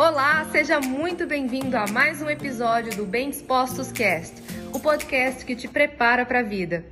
Olá, 0.00 0.44
seja 0.52 0.78
muito 0.78 1.26
bem-vindo 1.26 1.76
a 1.76 1.84
mais 1.88 2.22
um 2.22 2.30
episódio 2.30 2.96
do 2.96 3.04
Bem 3.04 3.30
Dispostos 3.30 3.90
Cast, 3.90 4.32
o 4.72 4.78
podcast 4.78 5.44
que 5.44 5.56
te 5.56 5.66
prepara 5.66 6.24
para 6.24 6.38
a 6.38 6.42
vida. 6.44 6.84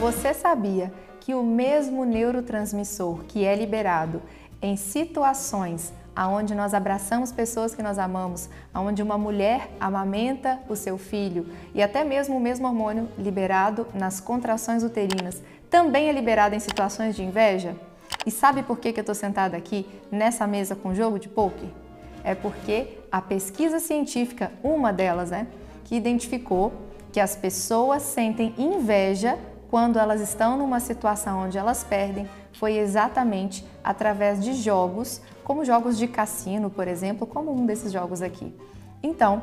Você 0.00 0.32
sabia 0.32 0.90
que 1.20 1.34
o 1.34 1.42
mesmo 1.42 2.06
neurotransmissor 2.06 3.22
que 3.24 3.44
é 3.44 3.54
liberado 3.54 4.22
em 4.62 4.78
situações 4.78 5.92
aonde 6.14 6.54
nós 6.54 6.74
abraçamos 6.74 7.32
pessoas 7.32 7.74
que 7.74 7.82
nós 7.82 7.98
amamos, 7.98 8.48
aonde 8.72 9.02
uma 9.02 9.18
mulher 9.18 9.68
amamenta 9.80 10.58
o 10.68 10.76
seu 10.76 10.96
filho 10.96 11.46
e 11.74 11.82
até 11.82 12.04
mesmo 12.04 12.36
o 12.36 12.40
mesmo 12.40 12.66
hormônio 12.66 13.08
liberado 13.18 13.86
nas 13.94 14.20
contrações 14.20 14.82
uterinas 14.82 15.42
também 15.74 16.08
é 16.08 16.12
liberado 16.12 16.54
em 16.54 16.60
situações 16.60 17.16
de 17.16 17.24
inveja? 17.24 17.74
E 18.24 18.30
sabe 18.30 18.62
por 18.62 18.78
que, 18.78 18.92
que 18.92 19.00
eu 19.00 19.02
estou 19.02 19.14
sentada 19.14 19.56
aqui 19.56 19.84
nessa 20.10 20.46
mesa 20.46 20.76
com 20.76 20.94
jogo 20.94 21.18
de 21.18 21.28
poker? 21.28 21.68
É 22.22 22.32
porque 22.32 22.98
a 23.10 23.20
pesquisa 23.20 23.80
científica, 23.80 24.52
uma 24.62 24.92
delas, 24.92 25.32
né, 25.32 25.48
que 25.84 25.96
identificou 25.96 26.72
que 27.12 27.18
as 27.18 27.34
pessoas 27.34 28.02
sentem 28.02 28.54
inveja 28.56 29.36
quando 29.74 29.98
elas 29.98 30.20
estão 30.20 30.56
numa 30.56 30.78
situação 30.78 31.40
onde 31.40 31.58
elas 31.58 31.82
perdem, 31.82 32.28
foi 32.52 32.76
exatamente 32.76 33.66
através 33.82 34.40
de 34.40 34.52
jogos 34.52 35.20
como 35.42 35.64
jogos 35.64 35.98
de 35.98 36.06
cassino, 36.06 36.70
por 36.70 36.86
exemplo, 36.86 37.26
como 37.26 37.52
um 37.52 37.66
desses 37.66 37.90
jogos 37.90 38.22
aqui. 38.22 38.54
Então, 39.02 39.42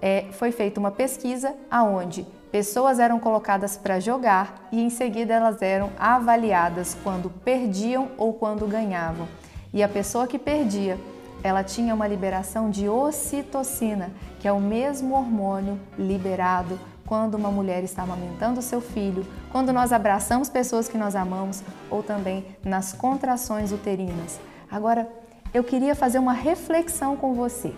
é, 0.00 0.28
foi 0.32 0.50
feita 0.50 0.80
uma 0.80 0.90
pesquisa 0.90 1.54
aonde 1.70 2.26
pessoas 2.50 2.98
eram 2.98 3.20
colocadas 3.20 3.76
para 3.76 4.00
jogar 4.00 4.66
e 4.72 4.80
em 4.80 4.88
seguida 4.88 5.34
elas 5.34 5.60
eram 5.60 5.90
avaliadas 5.98 6.96
quando 7.04 7.28
perdiam 7.28 8.08
ou 8.16 8.32
quando 8.32 8.66
ganhavam. 8.66 9.28
E 9.74 9.82
a 9.82 9.88
pessoa 9.90 10.26
que 10.26 10.38
perdia, 10.38 10.98
ela 11.42 11.62
tinha 11.62 11.94
uma 11.94 12.08
liberação 12.08 12.70
de 12.70 12.88
ocitocina, 12.88 14.10
que 14.40 14.48
é 14.48 14.52
o 14.52 14.58
mesmo 14.58 15.14
hormônio 15.14 15.78
liberado 15.98 16.80
quando 17.06 17.34
uma 17.34 17.50
mulher 17.50 17.82
está 17.84 18.02
amamentando 18.02 18.60
seu 18.60 18.80
filho, 18.80 19.24
quando 19.50 19.72
nós 19.72 19.92
abraçamos 19.92 20.50
pessoas 20.50 20.88
que 20.88 20.98
nós 20.98 21.14
amamos 21.14 21.62
ou 21.88 22.02
também 22.02 22.44
nas 22.64 22.92
contrações 22.92 23.72
uterinas. 23.72 24.38
Agora, 24.70 25.08
eu 25.54 25.64
queria 25.64 25.94
fazer 25.94 26.18
uma 26.18 26.32
reflexão 26.32 27.16
com 27.16 27.32
você. 27.32 27.72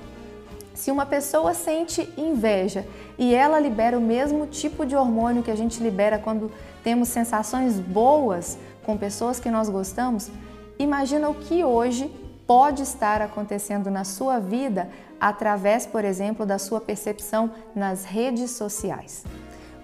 Se 0.74 0.90
uma 0.90 1.04
pessoa 1.04 1.54
sente 1.54 2.08
inveja 2.16 2.86
e 3.18 3.34
ela 3.34 3.60
libera 3.60 3.98
o 3.98 4.00
mesmo 4.00 4.46
tipo 4.46 4.86
de 4.86 4.96
hormônio 4.96 5.42
que 5.42 5.50
a 5.50 5.56
gente 5.56 5.82
libera 5.82 6.18
quando 6.18 6.50
temos 6.82 7.08
sensações 7.08 7.78
boas 7.78 8.56
com 8.84 8.96
pessoas 8.96 9.38
que 9.38 9.50
nós 9.50 9.68
gostamos, 9.68 10.30
imagina 10.78 11.28
o 11.28 11.34
que 11.34 11.64
hoje 11.64 12.10
pode 12.48 12.82
estar 12.82 13.20
acontecendo 13.20 13.90
na 13.90 14.04
sua 14.04 14.38
vida 14.38 14.88
através, 15.20 15.84
por 15.84 16.02
exemplo, 16.02 16.46
da 16.46 16.58
sua 16.58 16.80
percepção 16.80 17.50
nas 17.74 18.06
redes 18.06 18.52
sociais. 18.52 19.22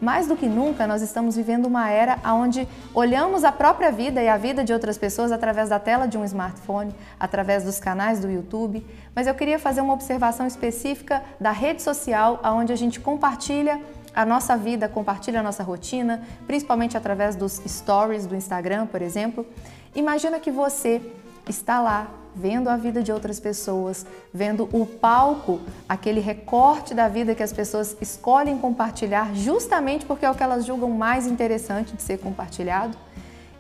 Mais 0.01 0.27
do 0.27 0.35
que 0.35 0.47
nunca, 0.47 0.87
nós 0.87 1.03
estamos 1.03 1.37
vivendo 1.37 1.67
uma 1.67 1.91
era 1.91 2.19
onde 2.25 2.67
olhamos 2.95 3.45
a 3.45 3.53
própria 3.53 3.93
vida 3.93 4.23
e 4.23 4.29
a 4.29 4.39
vida 4.39 4.65
de 4.65 4.73
outras 4.73 4.97
pessoas 4.97 5.31
através 5.31 5.69
da 5.69 5.79
tela 5.79 6.07
de 6.07 6.17
um 6.17 6.25
smartphone, 6.25 6.95
através 7.21 7.65
dos 7.65 7.79
canais 7.79 8.19
do 8.19 8.31
YouTube. 8.31 8.85
Mas 9.15 9.27
eu 9.27 9.35
queria 9.35 9.59
fazer 9.59 9.83
uma 9.83 9.93
observação 9.93 10.47
específica 10.47 11.23
da 11.39 11.51
rede 11.51 11.83
social, 11.83 12.41
onde 12.45 12.73
a 12.73 12.77
gente 12.77 12.99
compartilha 12.99 13.79
a 14.15 14.25
nossa 14.25 14.57
vida, 14.57 14.89
compartilha 14.89 15.41
a 15.41 15.43
nossa 15.43 15.63
rotina, 15.63 16.23
principalmente 16.47 16.97
através 16.97 17.37
dos 17.37 17.61
stories 17.67 18.27
do 18.27 18.35
Instagram, 18.35 18.87
por 18.87 19.03
exemplo. 19.03 19.47
Imagina 19.95 20.41
que 20.41 20.51
você 20.51 21.03
está 21.49 21.81
lá 21.81 22.11
vendo 22.35 22.69
a 22.69 22.77
vida 22.77 23.03
de 23.03 23.13
outras 23.13 23.39
pessoas, 23.39 24.05
vendo 24.33 24.69
o 24.73 24.85
palco, 24.85 25.61
aquele 25.89 26.21
recorte 26.21 26.93
da 26.93 27.07
vida 27.09 27.35
que 27.35 27.43
as 27.43 27.53
pessoas 27.53 27.97
escolhem 28.01 28.59
compartilhar 28.59 29.35
justamente 29.35 30.05
porque 30.05 30.27
é 30.27 30.31
o 30.31 30.35
que 30.35 30.43
elas 30.43 30.65
julgam 30.67 30.91
mais 30.91 31.27
interessante 31.27 31.95
de 31.95 32.03
ser 32.03 32.19
compartilhado. 32.19 32.97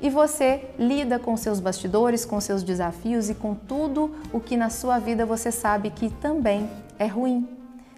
E 0.00 0.10
você 0.10 0.64
lida 0.78 1.18
com 1.18 1.36
seus 1.36 1.60
bastidores, 1.60 2.24
com 2.24 2.40
seus 2.40 2.62
desafios 2.62 3.30
e 3.30 3.34
com 3.34 3.54
tudo 3.54 4.14
o 4.32 4.40
que 4.40 4.56
na 4.56 4.68
sua 4.68 4.98
vida 4.98 5.24
você 5.24 5.52
sabe 5.52 5.90
que 5.90 6.10
também 6.10 6.68
é 6.98 7.06
ruim. 7.06 7.48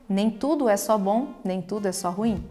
Nem 0.08 0.30
tudo 0.30 0.68
é 0.68 0.76
só 0.76 0.97
bom, 0.97 1.28
nem 1.42 1.60
tudo 1.60 1.88
é 1.88 1.92
só 1.92 2.10
ruim. 2.10 2.44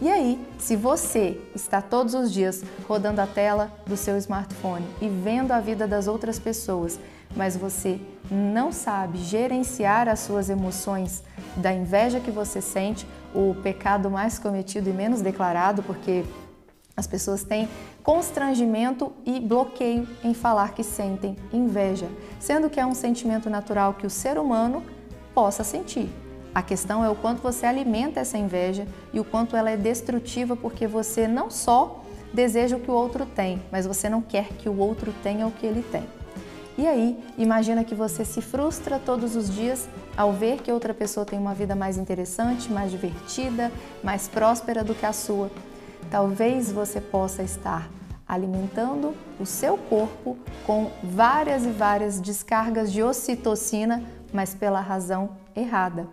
E 0.00 0.10
aí, 0.10 0.46
se 0.58 0.76
você 0.76 1.40
está 1.54 1.80
todos 1.80 2.14
os 2.14 2.32
dias 2.32 2.62
rodando 2.86 3.20
a 3.20 3.26
tela 3.26 3.72
do 3.86 3.96
seu 3.96 4.16
smartphone 4.18 4.86
e 5.00 5.08
vendo 5.08 5.52
a 5.52 5.60
vida 5.60 5.86
das 5.86 6.06
outras 6.06 6.38
pessoas 6.38 6.98
mas 7.36 7.56
você 7.56 8.00
não 8.30 8.72
sabe 8.72 9.18
gerenciar 9.18 10.08
as 10.08 10.20
suas 10.20 10.48
emoções 10.48 11.22
da 11.56 11.72
inveja 11.72 12.20
que 12.20 12.30
você 12.30 12.60
sente, 12.60 13.06
o 13.34 13.54
pecado 13.62 14.10
mais 14.10 14.38
cometido 14.38 14.88
e 14.88 14.92
menos 14.92 15.20
declarado, 15.20 15.82
porque 15.82 16.24
as 16.96 17.06
pessoas 17.06 17.42
têm 17.42 17.68
constrangimento 18.02 19.12
e 19.24 19.40
bloqueio 19.40 20.06
em 20.22 20.32
falar 20.32 20.72
que 20.74 20.84
sentem 20.84 21.36
inveja, 21.52 22.08
sendo 22.38 22.70
que 22.70 22.78
é 22.78 22.86
um 22.86 22.94
sentimento 22.94 23.50
natural 23.50 23.94
que 23.94 24.06
o 24.06 24.10
ser 24.10 24.38
humano 24.38 24.84
possa 25.34 25.64
sentir. 25.64 26.08
A 26.54 26.62
questão 26.62 27.04
é 27.04 27.10
o 27.10 27.16
quanto 27.16 27.42
você 27.42 27.66
alimenta 27.66 28.20
essa 28.20 28.38
inveja 28.38 28.86
e 29.12 29.18
o 29.18 29.24
quanto 29.24 29.56
ela 29.56 29.70
é 29.70 29.76
destrutiva, 29.76 30.54
porque 30.54 30.86
você 30.86 31.26
não 31.26 31.50
só 31.50 32.04
deseja 32.32 32.76
o 32.76 32.80
que 32.80 32.90
o 32.90 32.94
outro 32.94 33.26
tem, 33.26 33.60
mas 33.72 33.86
você 33.86 34.08
não 34.08 34.22
quer 34.22 34.48
que 34.48 34.68
o 34.68 34.78
outro 34.78 35.12
tenha 35.22 35.46
o 35.46 35.50
que 35.50 35.66
ele 35.66 35.82
tem. 35.82 36.04
E 36.78 36.86
aí, 36.86 37.18
imagina 37.36 37.84
que 37.84 37.94
você 37.94 38.24
se 38.24 38.40
frustra 38.40 38.98
todos 38.98 39.34
os 39.34 39.48
dias 39.48 39.88
ao 40.16 40.32
ver 40.32 40.60
que 40.60 40.70
outra 40.70 40.94
pessoa 40.94 41.26
tem 41.26 41.38
uma 41.38 41.54
vida 41.54 41.74
mais 41.74 41.96
interessante, 41.96 42.70
mais 42.70 42.90
divertida, 42.90 43.70
mais 44.02 44.28
próspera 44.28 44.82
do 44.84 44.94
que 44.94 45.06
a 45.06 45.12
sua. 45.12 45.50
Talvez 46.10 46.70
você 46.70 47.00
possa 47.00 47.42
estar 47.42 47.88
alimentando 48.26 49.14
o 49.38 49.46
seu 49.46 49.76
corpo 49.76 50.36
com 50.66 50.90
várias 51.02 51.64
e 51.64 51.70
várias 51.70 52.20
descargas 52.20 52.92
de 52.92 53.02
ocitocina, 53.02 54.02
mas 54.32 54.54
pela 54.54 54.80
razão 54.80 55.30
errada. 55.54 56.08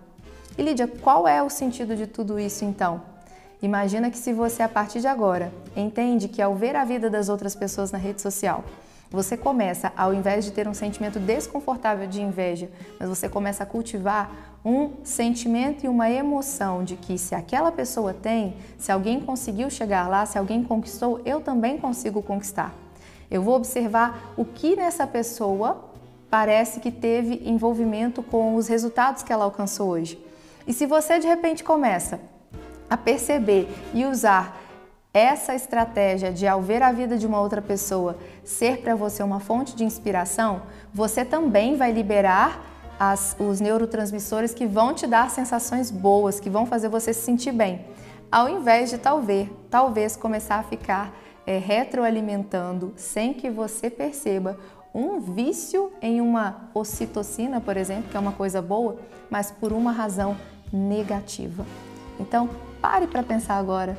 E 0.61 0.63
Lídia, 0.63 0.87
qual 0.87 1.27
é 1.27 1.41
o 1.41 1.49
sentido 1.49 1.95
de 1.95 2.05
tudo 2.05 2.39
isso 2.39 2.63
então? 2.63 3.01
Imagina 3.63 4.11
que 4.11 4.17
se 4.19 4.31
você 4.31 4.61
a 4.61 4.69
partir 4.69 4.99
de 4.99 5.07
agora 5.07 5.51
entende 5.75 6.27
que 6.27 6.39
ao 6.39 6.53
ver 6.53 6.75
a 6.75 6.85
vida 6.85 7.09
das 7.09 7.29
outras 7.29 7.55
pessoas 7.55 7.91
na 7.91 7.97
rede 7.97 8.21
social, 8.21 8.63
você 9.09 9.35
começa, 9.35 9.91
ao 9.97 10.13
invés 10.13 10.45
de 10.45 10.51
ter 10.51 10.67
um 10.67 10.73
sentimento 10.75 11.17
desconfortável 11.17 12.05
de 12.05 12.21
inveja, 12.21 12.69
mas 12.99 13.09
você 13.09 13.27
começa 13.27 13.63
a 13.63 13.65
cultivar 13.65 14.59
um 14.63 14.91
sentimento 15.03 15.83
e 15.83 15.89
uma 15.89 16.11
emoção 16.11 16.83
de 16.83 16.95
que 16.95 17.17
se 17.17 17.33
aquela 17.33 17.71
pessoa 17.71 18.13
tem, 18.13 18.55
se 18.77 18.91
alguém 18.91 19.19
conseguiu 19.19 19.67
chegar 19.67 20.07
lá, 20.07 20.27
se 20.27 20.37
alguém 20.37 20.63
conquistou, 20.63 21.19
eu 21.25 21.41
também 21.41 21.79
consigo 21.79 22.21
conquistar. 22.21 22.71
Eu 23.31 23.41
vou 23.41 23.55
observar 23.55 24.31
o 24.37 24.45
que 24.45 24.75
nessa 24.75 25.07
pessoa 25.07 25.85
parece 26.29 26.79
que 26.79 26.91
teve 26.91 27.41
envolvimento 27.49 28.21
com 28.21 28.53
os 28.53 28.67
resultados 28.67 29.23
que 29.23 29.33
ela 29.33 29.45
alcançou 29.45 29.89
hoje. 29.89 30.29
E 30.67 30.73
se 30.73 30.85
você 30.85 31.19
de 31.19 31.27
repente 31.27 31.63
começa 31.63 32.19
a 32.89 32.97
perceber 32.97 33.69
e 33.93 34.05
usar 34.05 34.59
essa 35.13 35.53
estratégia 35.53 36.31
de, 36.31 36.47
ao 36.47 36.61
ver 36.61 36.81
a 36.81 36.91
vida 36.91 37.17
de 37.17 37.27
uma 37.27 37.41
outra 37.41 37.61
pessoa, 37.61 38.17
ser 38.43 38.77
para 38.77 38.95
você 38.95 39.21
uma 39.21 39.39
fonte 39.39 39.75
de 39.75 39.83
inspiração, 39.83 40.61
você 40.93 41.25
também 41.25 41.75
vai 41.75 41.91
liberar 41.91 42.61
as, 42.99 43.35
os 43.39 43.59
neurotransmissores 43.59 44.53
que 44.53 44.65
vão 44.65 44.93
te 44.93 45.07
dar 45.07 45.29
sensações 45.29 45.91
boas, 45.91 46.39
que 46.39 46.49
vão 46.49 46.65
fazer 46.65 46.87
você 46.87 47.13
se 47.13 47.21
sentir 47.21 47.51
bem. 47.51 47.85
Ao 48.31 48.47
invés 48.47 48.89
de 48.89 48.97
talvez, 48.97 49.49
talvez 49.69 50.15
começar 50.15 50.55
a 50.55 50.63
ficar 50.63 51.13
é, 51.45 51.57
retroalimentando 51.57 52.93
sem 52.95 53.33
que 53.33 53.49
você 53.49 53.89
perceba 53.89 54.57
um 54.93 55.19
vício 55.19 55.91
em 56.01 56.19
uma 56.19 56.69
ocitocina, 56.73 57.61
por 57.61 57.77
exemplo, 57.77 58.09
que 58.09 58.17
é 58.17 58.19
uma 58.19 58.33
coisa 58.33 58.61
boa, 58.61 58.97
mas 59.29 59.51
por 59.51 59.71
uma 59.71 59.91
razão 59.91 60.35
negativa. 60.71 61.65
Então, 62.19 62.49
pare 62.81 63.07
para 63.07 63.23
pensar 63.23 63.55
agora 63.55 63.97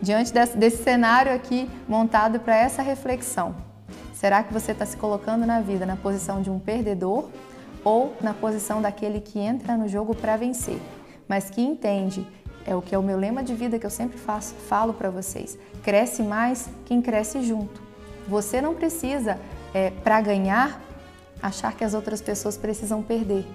diante 0.00 0.32
desse, 0.32 0.82
cenário 0.82 1.32
aqui 1.32 1.70
montado 1.88 2.40
para 2.40 2.56
essa 2.56 2.82
reflexão. 2.82 3.54
Será 4.12 4.42
que 4.42 4.52
você 4.52 4.72
está 4.72 4.84
se 4.84 4.96
colocando 4.96 5.46
na 5.46 5.60
vida 5.60 5.86
na 5.86 5.96
posição 5.96 6.42
de 6.42 6.50
um 6.50 6.58
perdedor 6.58 7.28
ou 7.84 8.14
na 8.20 8.34
posição 8.34 8.82
daquele 8.82 9.20
que 9.20 9.38
entra 9.38 9.76
no 9.76 9.88
jogo 9.88 10.14
para 10.14 10.36
vencer, 10.36 10.80
mas 11.28 11.50
que 11.50 11.60
entende 11.60 12.26
é 12.64 12.74
o 12.74 12.82
que 12.82 12.94
é 12.94 12.98
o 12.98 13.02
meu 13.02 13.16
lema 13.16 13.42
de 13.42 13.54
vida 13.54 13.78
que 13.78 13.86
eu 13.86 13.90
sempre 13.90 14.18
faço, 14.18 14.54
falo 14.54 14.92
para 14.92 15.10
vocês. 15.10 15.58
Cresce 15.82 16.22
mais 16.22 16.68
quem 16.84 17.02
cresce 17.02 17.42
junto. 17.42 17.82
Você 18.28 18.60
não 18.60 18.74
precisa, 18.74 19.38
é, 19.74 19.90
para 19.90 20.20
ganhar, 20.20 20.80
achar 21.42 21.74
que 21.74 21.84
as 21.84 21.94
outras 21.94 22.20
pessoas 22.20 22.56
precisam 22.56 23.02
perder. 23.02 23.46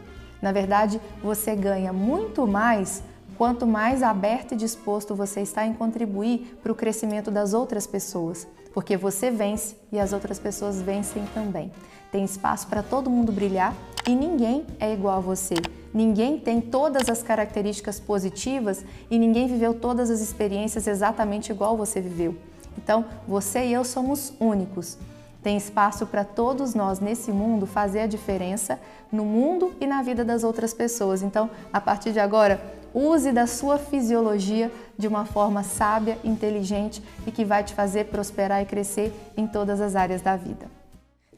Na 0.42 0.52
verdade, 0.52 1.02
você 1.22 1.56
ganha 1.56 1.92
muito 1.92 2.46
mais 2.46 3.02
quanto 3.38 3.68
mais 3.68 4.02
aberto 4.02 4.54
e 4.54 4.58
disposto 4.58 5.16
você 5.16 5.42
está 5.42 5.66
em 5.66 5.74
contribuir 5.74 6.58
para 6.62 6.72
o 6.72 6.76
crescimento 6.76 7.30
das 7.30 7.54
outras 7.54 7.86
pessoas, 7.86 8.48
porque 8.74 8.98
você 8.98 9.30
vence 9.30 9.76
e 9.92 10.00
as 10.00 10.12
outras 10.12 10.40
pessoas 10.40 10.82
vencem 10.82 11.24
também. 11.34 11.72
Tem 12.12 12.24
espaço 12.24 12.68
para 12.68 12.82
todo 12.82 13.10
mundo 13.10 13.32
brilhar 13.32 13.76
e 14.08 14.16
ninguém 14.16 14.66
é 14.80 14.92
igual 14.94 15.18
a 15.18 15.22
você. 15.22 15.56
Ninguém 15.94 16.40
tem 16.40 16.62
todas 16.62 17.10
as 17.10 17.22
características 17.22 18.00
positivas 18.00 18.84
e 19.10 19.20
ninguém 19.20 19.48
viveu 19.48 19.74
todas 19.74 20.10
as 20.10 20.20
experiências 20.20 20.88
exatamente 20.88 21.52
igual 21.52 21.78
você 21.78 22.02
viveu. 22.02 22.36
Então, 22.78 23.06
você 23.28 23.66
e 23.66 23.74
eu 23.74 23.84
somos 23.84 24.34
únicos. 24.40 24.98
Tem 25.42 25.56
espaço 25.58 26.06
para 26.06 26.24
todos 26.24 26.74
nós 26.74 27.00
nesse 27.00 27.32
mundo 27.32 27.66
fazer 27.66 28.02
a 28.02 28.08
diferença 28.08 28.80
no 29.12 29.24
mundo 29.24 29.74
e 29.80 29.88
na 29.88 30.02
vida 30.02 30.26
das 30.26 30.44
outras 30.44 30.74
pessoas. 30.74 31.22
Então, 31.22 31.50
a 31.72 31.80
partir 31.80 32.12
de 32.12 32.20
agora, 32.20 32.60
use 32.94 33.32
da 33.32 33.48
sua 33.48 33.78
fisiologia 33.78 34.72
de 34.98 35.08
uma 35.08 35.26
forma 35.26 35.64
sábia, 35.64 36.18
inteligente 36.24 37.02
e 37.26 37.32
que 37.32 37.46
vai 37.46 37.64
te 37.64 37.74
fazer 37.74 38.06
prosperar 38.06 38.62
e 38.62 38.66
crescer 38.66 39.14
em 39.36 39.48
todas 39.48 39.80
as 39.80 39.96
áreas 39.96 40.22
da 40.22 40.36
vida. 40.36 40.66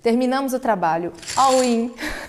Terminamos 0.01 0.53
o 0.53 0.59
trabalho. 0.59 1.11
All 1.35 1.63
in! 1.63 1.93